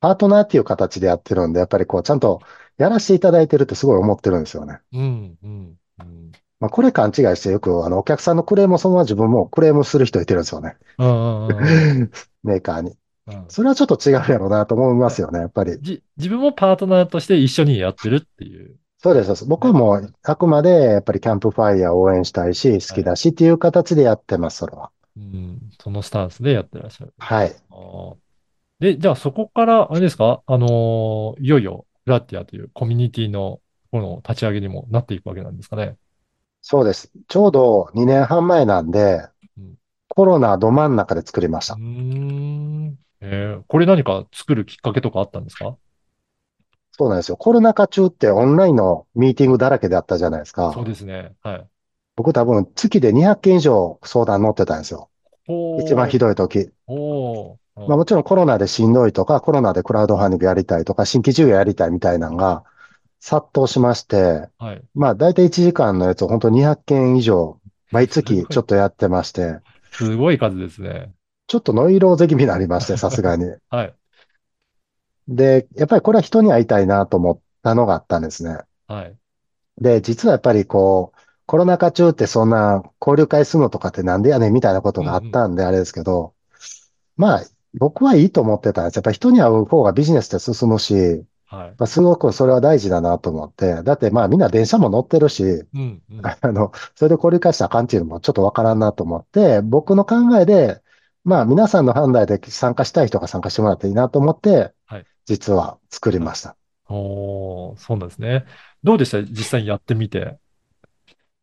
[0.00, 2.40] パートナーっていう形でやってるんで、やっぱりこう、ちゃんと
[2.78, 4.80] やらせていただいてるってすごい思ってるんですよね。
[4.92, 5.38] うん。
[5.42, 5.78] うん。
[5.98, 10.76] うんまあ、これ勘違いしてよく、あの、お客さんのクレームをそのまま自分もクレームする人いてるんですよね。
[10.98, 11.46] うん。
[11.48, 11.52] う
[12.04, 12.10] ん。
[12.42, 12.96] メーカーに。
[13.26, 13.48] うん。
[13.48, 15.80] それはちょっと違うやろうなと思いまはいすよね、やっぱり。
[15.80, 19.46] じ、自分もパートナーとして一緒にやってるっていうそうです。
[19.46, 19.72] 僕。
[19.72, 23.02] もう、あくまで、やっぱりキャンプファイヤーを応援したいし、好はい。
[23.02, 24.90] きだしっていう形でやってます、それは。
[25.16, 25.70] うん。
[25.80, 27.14] そのスタンスでやってらっしゃる。
[27.18, 27.56] はい。
[28.78, 30.42] で、じゃあそこから、あれですか？
[30.46, 33.60] あのーいよいよ、フラッティアというコミュニティの、
[33.90, 35.96] この立ち上げにもなっていくわけなんですかね。
[36.60, 37.10] そうです。
[37.28, 39.76] ちょうど2年半前なんで、うん。
[40.08, 41.74] コロナど真ん中で作りましうた。
[41.74, 41.78] ー
[42.90, 42.98] ん。
[43.28, 45.76] えーこれ何か作るきっかけとかあったんですか？
[46.92, 47.36] そうなんですよ。
[47.36, 50.82] コロナ禍中ってオンラインのミーティングだらけであったじゃないですそうか。
[50.84, 51.32] ですね。
[51.42, 51.68] はい。
[52.14, 55.10] 僕多分月で200件以上相談乗ってたんですよ。
[55.80, 56.70] 一番ひどい時。
[56.86, 62.64] おー、まあおもちろんコロナでしんどいとか、コロナでクラウドファンディングやりたいとか、新規事業やりたいみたいなのが
[63.20, 64.82] 殺到しまして、はい。
[64.94, 67.60] まあ大体1時間のやつを本当200件以上、
[67.90, 69.58] 毎す月ちょっとやってまして、
[69.92, 71.12] すごい数ですね。
[71.46, 73.46] ちょっとノイローゼ気味になりまして、 さすがに。
[73.70, 73.94] はい。
[75.28, 78.58] で、やっぱりこれは人に会いたいなと思ったのがあったんですね。
[78.86, 79.16] はい。
[79.78, 85.30] で、実はやっぱりこう、コロナ禍中ってそんな交流会するのとかってなんでやねんみたいなことがあっ。
[85.30, 86.34] たんであれですけど、
[87.16, 88.96] まあ、僕はいいと思ってたんです。
[88.96, 91.68] やっぱり人に会う方がビジネスって進むし、はい。
[91.78, 93.82] まあ、すごくそれは大事だなと思って。
[93.84, 96.22] だってまあみんな電車も乗ってるし、うんうん。
[96.24, 100.82] あの、それで交流会したらあかんっていうのもちょっとわからんなと思って、僕の考えで、
[101.26, 105.04] まあ皆さんの判断で参加したい人が参加してもらっていいなと思って、はい。
[105.26, 106.26] 実は作りはい。
[106.26, 106.56] ました。
[106.88, 108.44] おー、そうなんですね。
[108.84, 109.20] どうでした？
[109.22, 110.38] 実際にやってみて。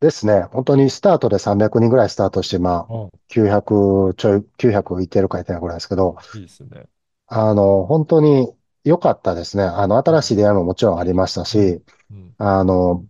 [0.00, 0.42] ですね。
[0.52, 3.10] 本当にスタートで300人ぐらいスタートして、まあ、うん。
[3.28, 6.84] 900ちょい、900いってるかいってないぐらいですけど、いいですね。
[7.26, 8.52] あの、本当に
[8.84, 9.64] 良かったですね。
[9.64, 11.46] あの、新しい出会いももちろんありましたうん。
[11.46, 12.34] し、うん。
[12.38, 13.04] あの、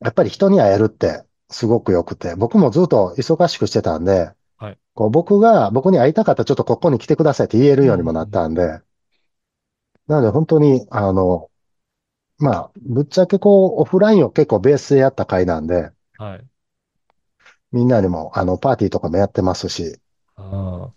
[0.00, 4.78] やっぱり人に会えるってすごく良くて、僕もずっと忙しくしてたんで、はい。
[4.94, 7.88] こう僕が僕に会いたかったらちょっとここに来てくださいって言えるうん。
[7.88, 8.80] ようにもなったんで、
[10.06, 11.50] なので本当に、あの、
[12.38, 16.46] まあ、ぶっちゃけこう、オフラインを結構ベースでやった回なんで、はい。
[17.72, 19.98] みんなにも、あの、パーティーとかもやってますし、
[20.36, 20.92] ああ。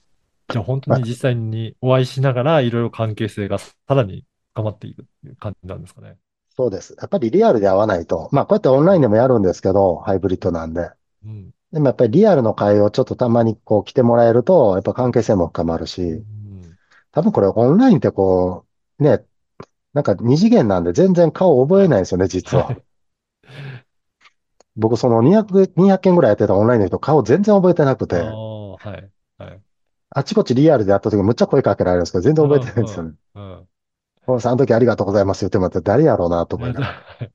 [0.52, 6.18] じゃあ本当まあ、に実際にお会いしながら、いろいろ関係性がさらに深まっていくっていう感じなんですかね。
[6.56, 6.96] そうです。
[7.00, 10.90] やっぱりリアルで会わないと、まあこうやってオンラインでもやるんですけど、ハイブリッドなんで。
[11.26, 11.52] うん。
[11.72, 16.26] でもやっぱりリアルの会をちょっとたまにこう来てもらえると、やっぱ関係性も深まるうし、ん。
[17.12, 18.66] 多分これオンラインってこ
[19.00, 19.24] う、ね、
[19.94, 22.66] なんか二次元なんで全然顔覚えないんですよね、実は。
[22.66, 22.84] はい。
[24.76, 29.12] 僕その200、200件ぐらいやってたオンラインの人顔全然覚えてなくあて、あ、はい。
[29.38, 29.62] はい。
[30.12, 33.16] あちこちリアルで会った時むっちゃ声かけられるんですけど、全然覚えてないんですよね。
[34.40, 37.30] さんあの時ありがとうございます言ってもらって誰やろうなと思いながら。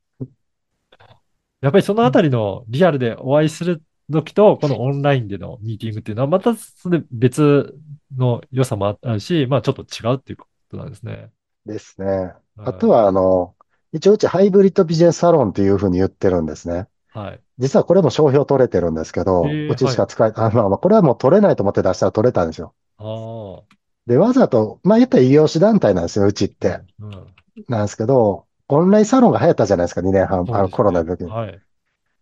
[1.60, 7.74] やっぱりそのあたりのリアルでお会いする時と、このオンラインでのミーティングっていうのは、またそれ別
[8.16, 11.30] の良さもあるし、まあちょっと違うっていうことなんですね。
[11.66, 12.06] ですね。
[12.06, 12.34] はい。
[12.58, 13.54] あとは、あの、
[13.92, 16.86] 一応うちハイブリッドビジネスサロンっていうふうに言ってるんですね。
[17.12, 17.40] はい。
[17.58, 19.76] 実はこれも商標取れてるんですけど、うええはい。
[19.76, 22.74] ちしか使え、あ、まあ、まあこれはもう取れないと思って出したら取れたんですよ。
[22.98, 23.74] ああ。
[24.06, 26.80] で、わざと、まあ言ったら異業種団体なんですよ、うちって。
[27.00, 27.26] うん、うん。
[27.68, 30.82] なんですけど、オンラインサロンが流行ったじゃないですか、2年半、あのコ。
[30.82, 31.30] ロナの時に。
[31.30, 31.60] はい。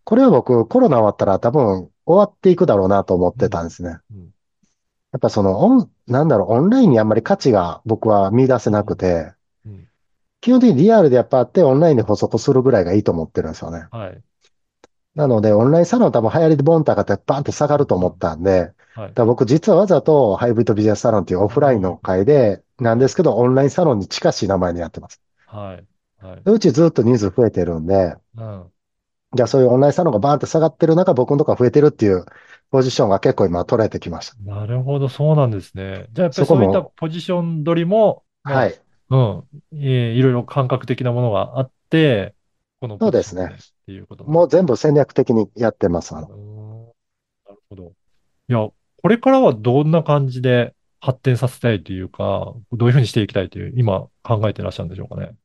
[0.05, 3.69] これは僕、コロナ終わったら多分終わっていくだろうなと思ってたんうん。
[3.69, 3.99] ですね。
[4.11, 4.33] うん。
[5.13, 8.97] やっぱそのオン、なんだろう、オンラインにあんまり価値が僕は見出せなくうん。
[8.97, 9.33] て、
[9.65, 9.89] うん。
[10.41, 13.87] 基本的にリアルでやっぱあって、オンラインで補足するぐらいがいいと思ってるんですよね。
[13.91, 14.23] はい。
[15.15, 18.17] なので、オンラインサロン多分流行りでボンと上がってバンって下がると思っうん。
[18.17, 19.15] たんで、はい。
[19.15, 22.95] ら僕実はわざとハイブリッドビジネスサロンっていうオフラインのあ会で、な。
[22.95, 25.21] んですけど、オンラインサロンに近しい名前でやってます。
[25.45, 25.87] はい。
[26.17, 26.43] はい。
[26.43, 28.73] でうちずっと人数増えてるんで、うん。
[29.35, 32.25] じゃあそういうオンラインサロンがバーンって下がってる中、僕のところが増えてるっていう
[32.71, 34.35] ポジションが結構今取れてきました。
[34.43, 36.07] なるほど、そうなんですね。
[36.11, 38.79] じゃあやっぱりそういったポジション取りも、まはい。
[39.09, 42.35] あ、うん、えーいろいろ感覚的なものがあって、
[42.79, 43.41] このポジそうですね。
[43.41, 44.35] ションでっていうことなんです。
[44.35, 46.15] もう全部戦略的にやってます。
[46.15, 46.85] あの、うーん、
[47.45, 47.93] なるほど。
[48.49, 48.59] いや、
[49.01, 55.35] これからはどんな感じで発展させたいというか、どういうふうにしていきたいという、今考えてらっしゃるんでしょうかね。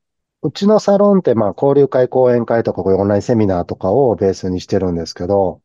[0.41, 5.61] うちのサロンってまあ交流会、講演会とかこういうオンラインセミナーとかをベースにしてるんですけど、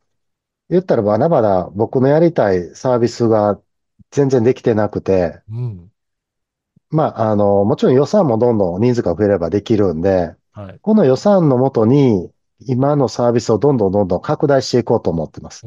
[0.69, 3.59] 言ったらまだまだ僕のやりたいサービスが
[4.11, 5.91] 全然できてなくて、うん。
[6.89, 10.79] まあ、あの、もちろん予算もどんどん人数が増えればできるんで、はい。
[10.81, 15.65] この予算のもとに今のサービスをどんどんどんどん拡大していこうと思ってます。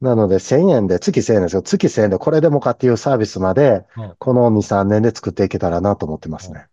[0.00, 1.62] なので1000円で、月1000円ですよ。
[1.62, 6.66] 月1000円でこれでもかっていうサービスまで、うんこの2、3年で作っていけたらなと思ってますうんね。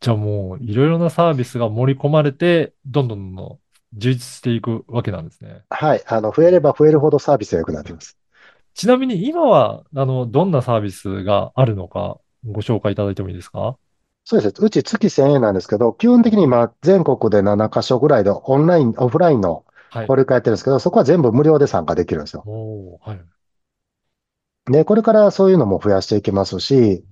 [0.00, 3.58] じゃあもう、いろいろなサービスが盛り込まれて、どんどんどんどん
[3.98, 5.62] 充実していくわけなんですね。
[5.68, 6.02] はい。
[6.06, 8.16] あの、増えれば増えるほどサービスが良くなっています。
[8.74, 13.76] ちなみに今は、あの、どんなサービスがあるのか、ご紹介いただいてもいいですか？
[14.24, 14.64] そうです。
[14.64, 20.04] うち月1000円なんですけど、基本的に今全国で7カ所ぐらいでオンライン、オフラインのはい。
[20.04, 22.44] 交流会やってるんですけど、そこは全部無料で参加できるんですよ。
[22.46, 23.20] おー、はい。
[24.72, 27.04] で、これからそういうのも増やしていきますし、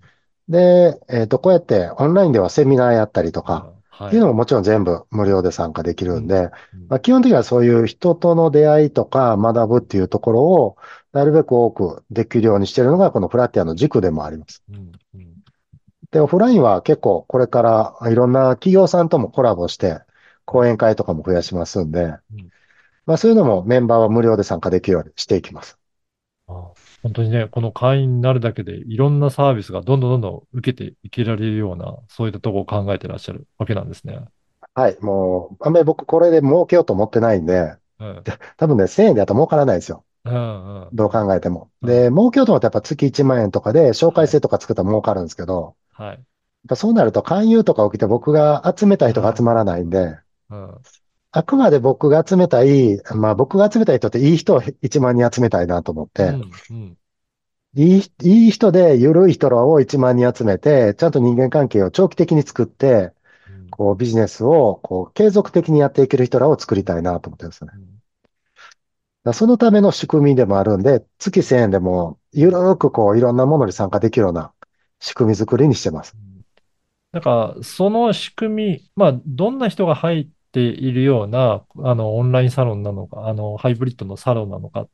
[0.48, 3.72] で、えっと、こうやってオンラインではセミナーやったりとか。
[4.06, 6.14] っていうのももちろん全部無料で参加できうん。
[6.14, 6.87] るんで、うん。
[6.88, 10.76] まあ、基本的にはそういう人との出会いとか学ぶっていうところを
[11.12, 14.62] なるべく多くできるようにしているのがこのフラッティアの軸でもあります。
[14.70, 14.92] うん。
[15.14, 15.34] うん。
[16.12, 20.00] で、オフラインは結構これからいろんな企業さんともコラボして
[20.44, 22.50] 講演会とかも増やしますんで、うん
[23.04, 25.78] まあそういうのもメンバーは無料で参加できるようにしていきます。
[26.46, 34.20] あ本当にね、この会員になるだけでいろんなサービスがどんどんどんどん受けていけられるような、そういったところを考えてらっしゃるわけなんですね。
[34.74, 34.98] はい。
[35.00, 38.28] もう、あんまり僕これで儲けようと思ってないんで、うん。
[38.56, 40.04] 多分ね、1000円でやったら儲からないですよ。
[40.24, 40.34] うん。
[40.82, 40.92] うん。
[40.92, 41.72] どう考えても。
[41.82, 42.00] うん。
[42.00, 44.24] で、儲けようと思ったらやっぱ月1万円とかで紹はい。
[44.24, 46.24] 介制とか作ったら儲かるんですけど、はい。
[46.64, 50.18] やっぱそうなると勧誘とか起きて僕が集めたい人が集あまらないんで、
[50.50, 50.54] あ。
[50.56, 50.87] うん。
[51.38, 56.53] あくまで僕が集めたい、まあ僕が集めたい人っていい人を1万人集めたいなと思って、うん。
[56.70, 56.98] うん。
[57.77, 63.12] いい、いい人で緩い人らを1万人集めて、ちゃんと人間関係を長期的に作って、
[63.48, 67.74] うんこうビジネスをこう継続的にやっていける人らを作りたいなと思ってるんですよね。
[67.77, 68.03] うん
[69.22, 74.53] らそのための仕組みでもあるんで、月1000円でもゆるーくこういろんなものに参加できるような
[74.98, 76.16] 仕組み作りにしてます。
[77.12, 84.83] なんか、その仕組み、まあ、どんな人が入っているような、あの、オンラインサロンなのか、あの、ハイブリッドのサロンなのか。
[84.83, 84.88] だ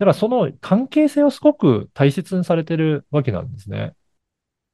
[0.00, 3.94] からその関係性をすごく大切にされてるわけなんですね。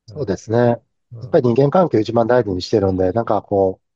[0.09, 0.27] うそうん。
[0.27, 0.59] ですね。
[0.59, 0.75] や
[1.13, 1.27] うん。
[1.27, 3.87] っぱり人間関係を一番大事にしてるんで、なんかこう、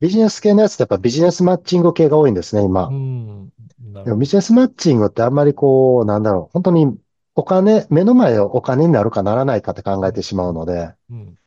[0.00, 2.94] ビジネス系のやつってやっぱビジネスマッチング系が多いんですね、う今。
[2.94, 4.04] んなるほど。
[4.04, 6.98] でもビジネスマッチングってあんまりこう、なんだろう、本当に
[7.34, 10.08] お金、目の前をお金になるかならないかって考うん。
[10.08, 10.52] えてしまうん。
[10.52, 11.38] うので、うん。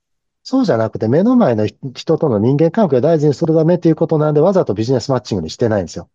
[0.50, 6.10] そうじゃなくて目の前の人との人間関係を大事にするためっていうことなんで、わざとビジネスマッチングにしてないんですよ。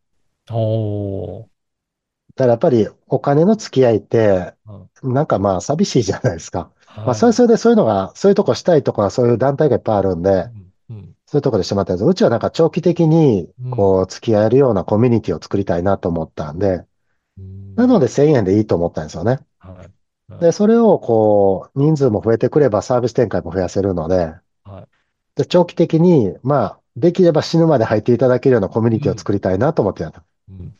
[0.51, 1.45] おー。
[1.45, 4.55] だからやっぱりお金の付き合いって、
[5.03, 6.73] うんなんかまあ寂しいじゃないですか。
[6.85, 16.85] はいまあそれはそれでそういうのが、そういうとこしたいとか、そういう団体がいっぱいあるんで、うんうんそういうとこでしてもらったんですうちはなんか長期的にうん、こう、付き合えるようなコミュニティを作りたいなと思ったんで、
[17.39, 19.39] うんなので1000円でいいと思ったんですよね。
[19.61, 20.04] はい
[20.41, 24.95] で、それをこう、人数も増えてくればサービス展開も増やせるので、はい
[25.37, 30.23] で長期的に、まあ、できれば死ぬまで入っていただけるようなコミュニティを作りたいなと思ってやった。
[30.49, 30.73] うん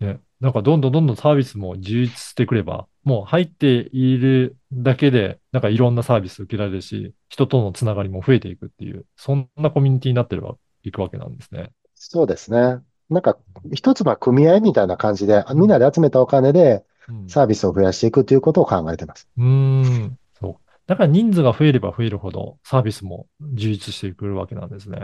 [0.00, 11.70] ね、なんかどんどんどんどんサービスも充実してくれば、もう入っているだけで、なんかいろんなサービス受けられるし、人とのつながりも増えていくっていう、そんなコミュニティになってるわいくわけなんですね。
[11.94, 12.78] そうですね。
[13.08, 13.38] なんか、
[13.72, 16.82] 一つの組合みたいな感じで、みんなで集めたお金でうん
[17.28, 19.28] サービスを増やしていくということを考えてます。
[19.36, 20.18] うーん。
[20.38, 20.56] そう。
[20.86, 24.98] だから人数が増えれば増えるほど、サービスも充実してくるわけなんですね。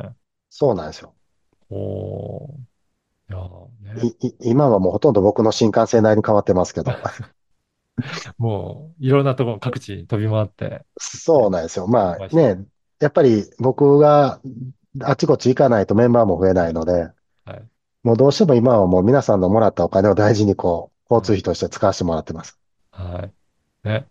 [0.50, 1.14] そうなんですよ。
[1.70, 2.50] おー。
[2.50, 4.14] いやーね。
[4.20, 6.92] いい今はもうほとんど僕の新幹線内に変わってますけど。
[8.38, 10.84] もう、いろんなところ、各地に飛び回って。
[10.98, 11.86] そうなんですよ。
[11.86, 12.64] まはいあね、
[13.00, 14.40] やっぱり僕が
[15.00, 17.09] あちこち行かないとメンバーも増えないので、
[17.44, 17.62] はい。
[18.03, 22.58] もうどうしても今はもう皆さんのもらったお金を大事にこう、交通費として使わせてもらってます。
[22.90, 23.28] は
[23.84, 23.88] い。
[23.88, 24.06] ね。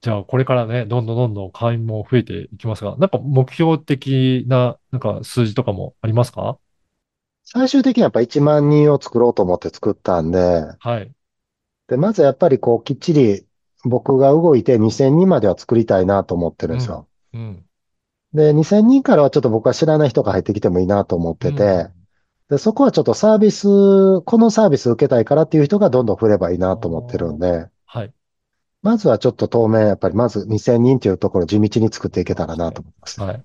[0.00, 6.58] じゃあ、これからね、どんどんどんどん会員も増えていきますが、なんか目標的な、なんか数字とかもありますか？
[7.44, 10.38] 最終的にはやっぱ1万人を作ろうと思って作ったんで、
[10.78, 11.10] はい。
[11.88, 13.46] で、まずやっぱりこうきっちり
[13.84, 17.08] 僕が動いて2000人までは作りたいなと思ってるんですよ。
[17.32, 17.64] うん。
[18.34, 21.88] で、2000人からはちょっと僕は知らない人が入ってきてもいいなと思ってて、
[22.50, 23.66] で、そこはちょっとサービス、
[24.22, 28.14] このサービス受けたいからっていう人がどんどん増えればいいなと思ってるんで、はい。
[28.82, 33.20] まずはちょっと当面、やっぱりまず2000人っていうところを地道に作っていけたらなと思います。
[33.24, 33.44] はい。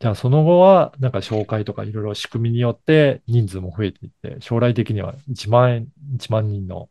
[0.00, 6.90] じゃあ、その後は、なんか紹介とかいろいろ仕組みによって人数も増えていって、将来的には1万円、1万人の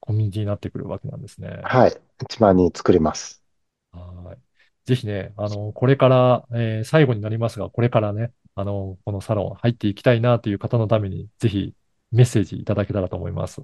[0.00, 1.50] コミュニティになってくるわけなんですね。
[1.62, 1.90] はい。
[1.92, 3.44] 1万人作ります。
[3.92, 4.38] はい。
[4.86, 11.74] ぜひね、あの、これから、えー最後になりますが、これからね、あの、このサロン入っていきたいなという方のために、ぜひ
[12.10, 13.62] メッセージいただけたらと思います。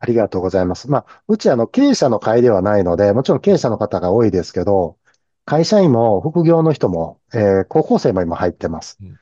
[0.00, 0.90] ありがとうございます。
[0.90, 4.98] まあ、うちあの経営者の会ではないので、もちろん経営者の方が多いですけど、
[5.44, 9.18] 会社員も副業の人も、えー高校生も今入ってますうん。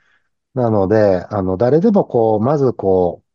[0.54, 3.26] なので、あの、誰でもこう、まずこう、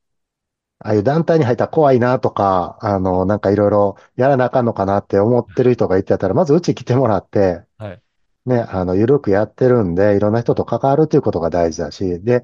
[0.80, 8.02] ああいう団体に入ったら怖いなとか、あの、なんかいろいろやらなあかんのかなって思ってる人がいてたら、まずうち来てもらって、はい。
[8.46, 12.44] ね、あの、ゆるくやってるんで、いろんな人と関わるということが大事だし、で、やっ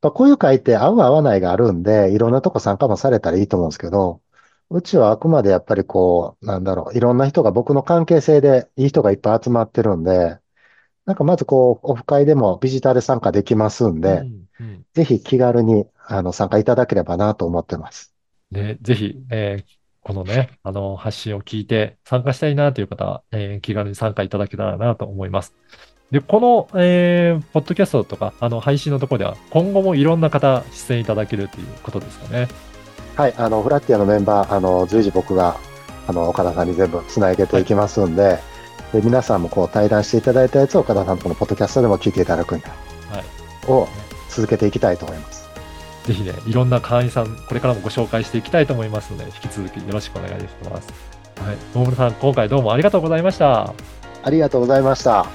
[0.00, 4.22] ぱこういう会って合う合わないがあるんで、いろんなとこ参加もされたらいいと思うんですけど、
[4.70, 10.38] うちはあくまでやっぱりこう、なんだろう、いろんな人が僕の関係性でいい人がいっぱい集まってるんで、
[11.06, 18.14] なんかまずこう、オフ会でもビジターで参加できますんで、うんうんぜひ気軽にあの参加いただければなと思ってます。
[18.50, 19.76] ね、ぜひ、えー
[20.06, 25.52] このね、あの、発信を聞いて参加したいなという方は、えー気軽に参加いただけたらなと思います。
[26.12, 32.46] で、この、えーポッドキャストとか、あの、配信のところでは、今後もいろんな方、出演いただけるということですかね。
[33.16, 35.56] はい、あの、フラッティアのメンバー、あの、随時僕が、
[36.06, 38.38] あの、岡田さんに全部つなげていきますんで、
[38.92, 42.72] で、皆さんもこう対談していただいたやつを岡田さんとこのポッドキャストでも聞いていただくんで、は
[43.18, 43.24] い。
[43.66, 43.88] を
[44.28, 45.45] 続けていきたいと思います。
[46.06, 50.88] ぜひね、いろんな会員さん、これからもご紹介していきたいと思いますので、引き続きよろしくお願いします。
[51.44, 51.56] はい。
[51.74, 53.74] 大村さん、今回どうもありがとうございました。
[54.22, 55.26] ありがとうございました。